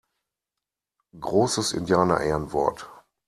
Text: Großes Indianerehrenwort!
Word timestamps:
Großes 1.19 1.73
Indianerehrenwort! 1.73 2.89